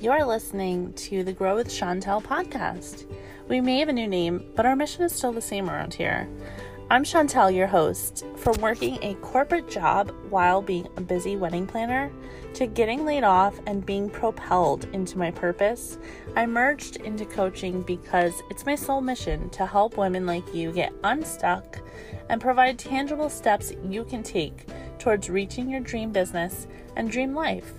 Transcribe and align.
You're 0.00 0.24
listening 0.24 0.92
to 0.92 1.24
the 1.24 1.32
Grow 1.32 1.56
with 1.56 1.66
Chantel 1.66 2.22
podcast. 2.22 3.04
We 3.48 3.60
may 3.60 3.80
have 3.80 3.88
a 3.88 3.92
new 3.92 4.06
name, 4.06 4.48
but 4.54 4.64
our 4.64 4.76
mission 4.76 5.02
is 5.02 5.12
still 5.12 5.32
the 5.32 5.40
same 5.40 5.68
around 5.68 5.92
here. 5.92 6.28
I'm 6.88 7.02
Chantel, 7.02 7.52
your 7.52 7.66
host. 7.66 8.24
From 8.36 8.60
working 8.60 9.02
a 9.02 9.14
corporate 9.16 9.68
job 9.68 10.12
while 10.30 10.62
being 10.62 10.86
a 10.96 11.00
busy 11.00 11.34
wedding 11.34 11.66
planner 11.66 12.12
to 12.54 12.68
getting 12.68 13.04
laid 13.04 13.24
off 13.24 13.58
and 13.66 13.84
being 13.84 14.08
propelled 14.08 14.84
into 14.92 15.18
my 15.18 15.32
purpose, 15.32 15.98
I 16.36 16.46
merged 16.46 16.98
into 16.98 17.24
coaching 17.24 17.82
because 17.82 18.40
it's 18.50 18.66
my 18.66 18.76
sole 18.76 19.00
mission 19.00 19.50
to 19.50 19.66
help 19.66 19.98
women 19.98 20.26
like 20.26 20.54
you 20.54 20.70
get 20.70 20.92
unstuck 21.02 21.80
and 22.28 22.40
provide 22.40 22.78
tangible 22.78 23.28
steps 23.28 23.72
you 23.82 24.04
can 24.04 24.22
take 24.22 24.68
towards 25.00 25.28
reaching 25.28 25.68
your 25.68 25.80
dream 25.80 26.12
business 26.12 26.68
and 26.94 27.10
dream 27.10 27.34
life. 27.34 27.72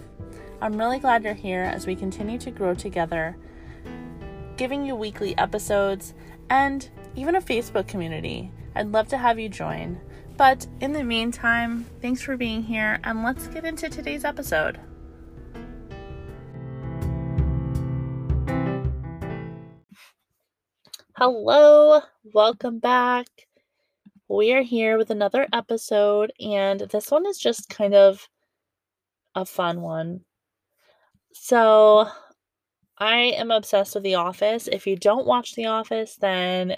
I'm 0.62 0.77
really 0.77 0.99
glad 0.99 1.23
you're 1.23 1.34
here 1.34 1.63
as 1.63 1.88
we 1.88 1.95
continue 1.95 2.38
to 2.40 2.52
grow 2.52 2.73
together, 2.73 3.38
giving 4.58 4.86
you 4.86 4.94
weekly 4.94 5.38
episodes 5.38 6.13
and 6.50 6.90
even 7.16 7.38
a 7.38 7.41
Facebook 7.41 7.88
community. 7.88 8.52
I'd 8.76 8.91
love 8.91 9.08
to 9.08 9.17
have 9.17 9.40
you 9.40 9.48
join. 9.48 10.02
But 10.36 10.67
in 10.81 10.91
the 10.91 11.03
meantime, 11.05 11.86
thanks 12.02 12.22
for 12.22 12.36
being 12.36 12.64
here 12.64 13.00
and 13.05 13.23
let's 13.23 13.48
get 13.48 13.64
into 13.64 13.88
today's 13.88 14.26
episode. 14.26 14.81
Hello, 21.16 22.02
welcome 22.34 22.80
back. 22.80 23.28
We 24.28 24.52
are 24.52 24.62
here 24.62 24.98
with 24.98 25.09
another 25.09 25.48
episode, 25.53 26.34
and 26.39 26.81
this 26.81 27.09
one 27.12 27.26
is 27.26 27.38
just 27.38 27.70
kind 27.70 27.94
of 27.94 28.28
a 29.36 29.45
fun 29.45 29.81
one. 29.81 30.26
So, 31.33 32.08
I 32.97 33.17
am 33.17 33.52
obsessed 33.52 33.95
with 33.95 34.03
The 34.03 34.16
Office. 34.16 34.67
If 34.67 34.85
you 34.85 34.95
don't 34.95 35.25
watch 35.25 35.55
The 35.55 35.67
Office, 35.67 36.17
then 36.19 36.75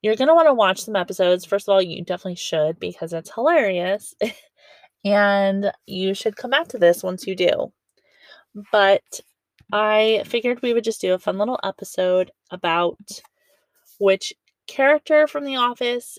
you're 0.00 0.16
going 0.16 0.28
to 0.28 0.34
want 0.34 0.48
to 0.48 0.54
watch 0.54 0.82
some 0.82 0.96
episodes. 0.96 1.44
First 1.44 1.68
of 1.68 1.72
all, 1.72 1.82
you 1.82 2.04
definitely 2.04 2.36
should 2.36 2.80
because 2.80 3.12
it's 3.12 3.32
hilarious. 3.32 4.14
and 5.04 5.70
you 5.86 6.14
should 6.14 6.36
come 6.36 6.50
back 6.50 6.68
to 6.68 6.78
this 6.78 7.02
once 7.02 7.26
you 7.26 7.36
do. 7.36 7.72
But 8.72 9.20
I 9.72 10.22
figured 10.26 10.62
we 10.62 10.74
would 10.74 10.84
just 10.84 11.00
do 11.00 11.14
a 11.14 11.18
fun 11.18 11.38
little 11.38 11.60
episode 11.62 12.30
about 12.50 12.98
which 13.98 14.32
character 14.66 15.26
from 15.26 15.44
The 15.44 15.56
Office 15.56 16.18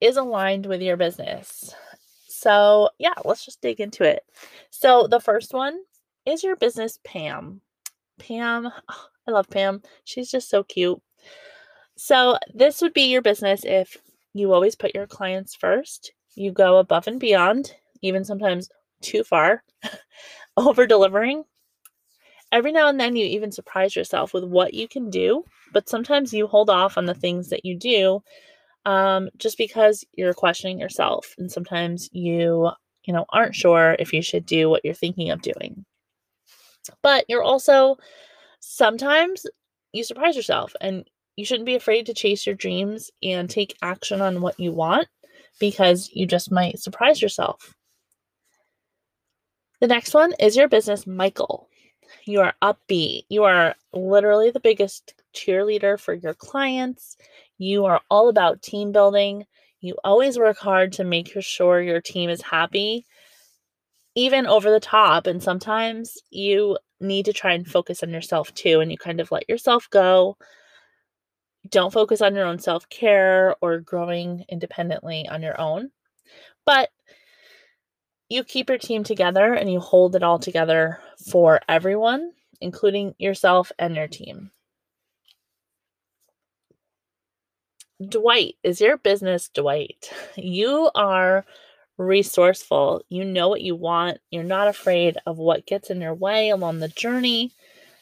is 0.00 0.16
aligned 0.16 0.66
with 0.66 0.82
your 0.82 0.96
business. 0.96 1.74
So, 2.28 2.90
yeah, 2.98 3.14
let's 3.24 3.44
just 3.44 3.60
dig 3.60 3.80
into 3.80 4.04
it. 4.04 4.22
So, 4.70 5.06
the 5.06 5.20
first 5.20 5.52
one 5.52 5.78
is 6.26 6.42
your 6.42 6.56
business 6.56 6.98
Pam. 7.04 7.60
Pam, 8.18 8.66
oh, 8.66 9.06
I 9.28 9.30
love 9.30 9.48
Pam. 9.48 9.82
She's 10.04 10.30
just 10.30 10.50
so 10.50 10.62
cute. 10.62 11.00
So, 11.96 12.38
this 12.52 12.82
would 12.82 12.92
be 12.92 13.10
your 13.10 13.22
business 13.22 13.64
if 13.64 13.96
you 14.34 14.52
always 14.52 14.74
put 14.74 14.94
your 14.94 15.06
clients 15.06 15.54
first, 15.54 16.12
you 16.34 16.52
go 16.52 16.78
above 16.78 17.06
and 17.06 17.18
beyond, 17.18 17.72
even 18.02 18.24
sometimes 18.24 18.68
too 19.00 19.24
far, 19.24 19.62
over 20.56 20.86
delivering. 20.86 21.44
Every 22.52 22.72
now 22.72 22.88
and 22.88 23.00
then, 23.00 23.16
you 23.16 23.24
even 23.24 23.50
surprise 23.50 23.96
yourself 23.96 24.34
with 24.34 24.44
what 24.44 24.74
you 24.74 24.88
can 24.88 25.10
do, 25.10 25.44
but 25.72 25.88
sometimes 25.88 26.32
you 26.32 26.46
hold 26.46 26.68
off 26.70 26.98
on 26.98 27.06
the 27.06 27.14
things 27.14 27.48
that 27.48 27.64
you 27.64 27.78
do 27.78 28.22
um, 28.86 29.28
just 29.36 29.58
because 29.58 30.04
you're 30.14 30.32
questioning 30.32 30.78
yourself 30.78 31.34
and 31.38 31.50
sometimes 31.50 32.08
you 32.12 32.70
you 33.04 33.12
know 33.12 33.26
aren't 33.30 33.54
sure 33.54 33.96
if 33.98 34.12
you 34.12 34.22
should 34.22 34.46
do 34.46 34.70
what 34.70 34.84
you're 34.84 34.94
thinking 34.94 35.30
of 35.30 35.42
doing 35.42 35.84
but 37.02 37.24
you're 37.28 37.42
also 37.42 37.96
sometimes 38.60 39.46
you 39.92 40.04
surprise 40.04 40.36
yourself 40.36 40.74
and 40.80 41.08
you 41.36 41.44
shouldn't 41.44 41.66
be 41.66 41.74
afraid 41.74 42.06
to 42.06 42.14
chase 42.14 42.46
your 42.46 42.54
dreams 42.54 43.10
and 43.22 43.48
take 43.48 43.76
action 43.82 44.20
on 44.20 44.40
what 44.40 44.58
you 44.58 44.72
want 44.72 45.08
because 45.60 46.10
you 46.12 46.26
just 46.26 46.50
might 46.50 46.78
surprise 46.78 47.20
yourself. 47.20 47.74
The 49.80 49.86
next 49.86 50.14
one 50.14 50.32
is 50.40 50.56
your 50.56 50.68
business 50.68 51.06
michael. 51.06 51.68
You 52.24 52.40
are 52.40 52.54
upbeat. 52.62 53.24
You 53.28 53.44
are 53.44 53.74
literally 53.92 54.50
the 54.50 54.60
biggest 54.60 55.14
cheerleader 55.34 56.00
for 56.00 56.14
your 56.14 56.34
clients. 56.34 57.16
You 57.58 57.84
are 57.84 58.00
all 58.10 58.28
about 58.28 58.62
team 58.62 58.92
building. 58.92 59.44
You 59.80 59.96
always 60.02 60.38
work 60.38 60.58
hard 60.58 60.92
to 60.94 61.04
make 61.04 61.28
sure 61.40 61.80
your 61.80 62.00
team 62.00 62.30
is 62.30 62.40
happy, 62.42 63.04
even 64.16 64.46
over 64.46 64.70
the 64.70 64.80
top. 64.80 65.28
And 65.28 65.40
sometimes 65.40 66.18
you 66.30 66.78
need 67.00 67.26
to 67.26 67.32
try 67.32 67.52
and 67.52 67.66
focus 67.66 68.02
on 68.02 68.10
yourself 68.10 68.52
too, 68.54 68.80
and 68.80 68.90
you 68.90 68.98
kind 68.98 69.20
of 69.20 69.30
let 69.30 69.48
yourself 69.48 69.88
go. 69.90 70.36
Don't 71.68 71.92
focus 71.92 72.20
on 72.22 72.34
your 72.34 72.46
own 72.46 72.58
self 72.58 72.88
care 72.88 73.54
or 73.60 73.78
growing 73.78 74.44
independently 74.48 75.28
on 75.28 75.42
your 75.42 75.60
own. 75.60 75.90
But 76.64 76.90
you 78.28 78.42
keep 78.42 78.68
your 78.68 78.78
team 78.78 79.04
together 79.04 79.54
and 79.54 79.70
you 79.70 79.78
hold 79.78 80.16
it 80.16 80.22
all 80.22 80.38
together 80.38 80.98
for 81.30 81.60
everyone, 81.68 82.32
including 82.60 83.14
yourself 83.18 83.70
and 83.78 83.94
your 83.94 84.08
team. 84.08 84.50
Dwight, 88.08 88.56
is 88.62 88.80
your 88.80 88.96
business 88.96 89.48
Dwight? 89.48 90.10
You 90.36 90.90
are 90.94 91.44
resourceful. 91.98 93.02
You 93.08 93.24
know 93.24 93.48
what 93.48 93.62
you 93.62 93.74
want. 93.74 94.18
You're 94.30 94.44
not 94.44 94.68
afraid 94.68 95.16
of 95.26 95.38
what 95.38 95.66
gets 95.66 95.90
in 95.90 96.00
your 96.00 96.14
way 96.14 96.50
along 96.50 96.78
the 96.78 96.88
journey. 96.88 97.52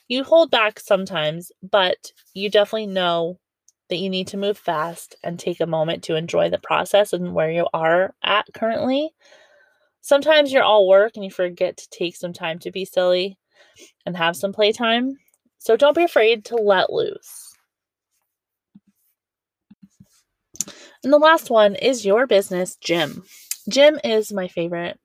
You 0.09 0.25
hold 0.25 0.51
back 0.51 0.81
sometimes, 0.81 1.51
but 1.63 2.13
you 2.35 2.51
definitely 2.51 2.87
know 2.87 3.39
that 3.89 3.97
you 3.97 4.11
need 4.11 4.29
to 4.29 4.37
move 4.37 4.59
fast 4.59 5.17
and 5.23 5.39
take 5.39 5.61
a 5.61 5.67
moment 5.67 6.05
to 6.05 6.17
enjoy 6.17 6.51
the 6.51 6.59
process 6.59 7.13
and 7.13 7.35
where 7.35 7.51
you 7.51 7.67
are 7.73 8.15
at 8.23 8.47
currently. 8.55 9.11
Sometimes 10.01 10.53
you're 10.53 10.63
all 10.63 10.89
work 10.89 11.13
and 11.15 11.25
you 11.25 11.31
forget 11.31 11.77
to 11.79 11.89
take 11.91 12.17
some 12.17 12.33
time 12.33 12.59
to 12.61 12.71
be 12.71 12.85
silly 12.85 13.39
and 14.05 14.17
have 14.17 14.37
some 14.37 14.53
playtime. 14.53 15.17
So 15.59 15.77
don't 15.77 15.97
be 15.97 16.05
afraid 16.05 16.45
to 16.47 16.57
let 16.57 16.93
loose. 16.93 17.55
And 21.03 21.13
the 21.13 21.19
last 21.19 21.51
one 21.51 21.75
is 21.75 22.05
your 22.05 22.27
business, 22.27 22.77
Jim. 22.77 23.25
Jim 23.69 23.99
is 24.05 24.33
my 24.33 24.49
favorite. 24.49 24.99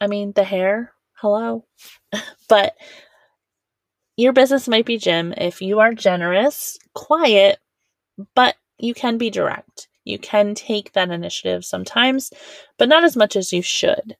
I 0.00 0.06
mean, 0.06 0.32
the 0.32 0.44
hair, 0.44 0.92
hello. 1.14 1.64
but 2.48 2.74
your 4.16 4.32
business 4.32 4.68
might 4.68 4.86
be 4.86 4.98
Jim 4.98 5.34
if 5.36 5.60
you 5.60 5.80
are 5.80 5.92
generous, 5.94 6.78
quiet, 6.94 7.58
but 8.34 8.56
you 8.78 8.94
can 8.94 9.18
be 9.18 9.30
direct. 9.30 9.88
You 10.04 10.18
can 10.18 10.54
take 10.54 10.92
that 10.92 11.10
initiative 11.10 11.64
sometimes, 11.64 12.32
but 12.78 12.88
not 12.88 13.04
as 13.04 13.16
much 13.16 13.36
as 13.36 13.52
you 13.52 13.62
should. 13.62 14.16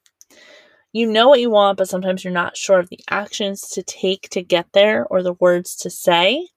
You 0.91 1.07
know 1.07 1.27
what 1.29 1.39
you 1.39 1.49
want, 1.49 1.77
but 1.77 1.89
sometimes 1.89 2.23
you're 2.23 2.33
not 2.33 2.57
sure 2.57 2.79
of 2.79 2.89
the 2.89 2.99
actions 3.09 3.61
to 3.69 3.83
take 3.83 4.29
to 4.29 4.41
get 4.41 4.67
there 4.73 5.05
or 5.07 5.23
the 5.23 5.33
words 5.33 5.75
to 5.77 5.89
say. 5.89 6.47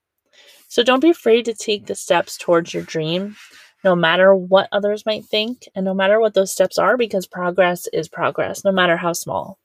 So 0.69 0.83
don't 0.83 1.01
be 1.01 1.11
afraid 1.11 1.45
to 1.47 1.55
take 1.55 1.87
the 1.87 1.95
steps 1.95 2.37
towards 2.39 2.73
your 2.73 2.83
dream 2.83 3.37
no 3.85 3.97
matter 3.97 4.35
what 4.35 4.69
others 4.73 5.07
might 5.07 5.25
think 5.25 5.69
and 5.75 5.85
no 5.85 5.95
matter 5.95 6.21
what 6.21 6.35
those 6.35 6.53
steps 6.53 6.79
are, 6.79 6.97
because 6.97 7.27
progress 7.27 7.87
is 7.93 8.09
progress, 8.09 8.65
no 8.65 8.73
matter 8.73 8.97
how 8.97 9.13
small. 9.13 9.59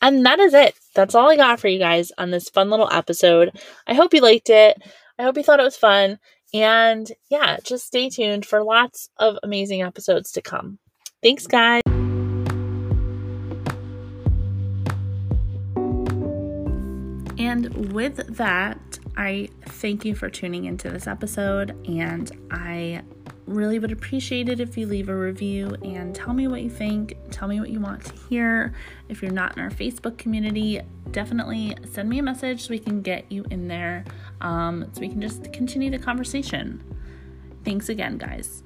And 0.00 0.24
that 0.24 0.38
is 0.38 0.54
it. 0.54 0.74
That's 0.94 1.14
all 1.14 1.30
I 1.30 1.36
got 1.36 1.60
for 1.60 1.68
you 1.68 1.78
guys 1.78 2.10
on 2.16 2.30
this 2.30 2.48
fun 2.48 2.70
little 2.70 2.88
episode. 2.90 3.58
I 3.86 3.94
hope 3.94 4.14
you 4.14 4.20
liked 4.20 4.48
it. 4.48 4.80
I 5.18 5.22
hope 5.22 5.36
you 5.36 5.42
thought 5.42 5.60
it 5.60 5.64
was 5.64 5.76
fun. 5.76 6.18
And 6.54 7.10
yeah, 7.30 7.58
just 7.62 7.86
stay 7.86 8.08
tuned 8.08 8.46
for 8.46 8.62
lots 8.62 9.10
of 9.18 9.36
amazing 9.42 9.82
episodes 9.82 10.32
to 10.32 10.42
come. 10.42 10.78
Thanks, 11.22 11.46
guys. 11.46 11.82
And 17.38 17.92
with 17.92 18.36
that, 18.36 18.89
I 19.20 19.50
thank 19.66 20.06
you 20.06 20.14
for 20.14 20.30
tuning 20.30 20.64
into 20.64 20.88
this 20.88 21.06
episode, 21.06 21.76
and 21.86 22.32
I 22.50 23.02
really 23.44 23.78
would 23.78 23.92
appreciate 23.92 24.48
it 24.48 24.60
if 24.60 24.78
you 24.78 24.86
leave 24.86 25.10
a 25.10 25.14
review 25.14 25.76
and 25.84 26.14
tell 26.14 26.32
me 26.32 26.48
what 26.48 26.62
you 26.62 26.70
think. 26.70 27.18
Tell 27.30 27.46
me 27.46 27.60
what 27.60 27.68
you 27.68 27.80
want 27.80 28.02
to 28.06 28.14
hear. 28.30 28.72
If 29.10 29.20
you're 29.20 29.30
not 29.30 29.58
in 29.58 29.62
our 29.62 29.68
Facebook 29.68 30.16
community, 30.16 30.80
definitely 31.10 31.76
send 31.92 32.08
me 32.08 32.18
a 32.18 32.22
message 32.22 32.62
so 32.62 32.70
we 32.70 32.78
can 32.78 33.02
get 33.02 33.30
you 33.30 33.44
in 33.50 33.68
there 33.68 34.06
um, 34.40 34.86
so 34.94 35.02
we 35.02 35.10
can 35.10 35.20
just 35.20 35.52
continue 35.52 35.90
the 35.90 35.98
conversation. 35.98 36.82
Thanks 37.62 37.90
again, 37.90 38.16
guys. 38.16 38.62